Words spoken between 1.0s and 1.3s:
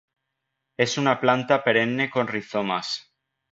una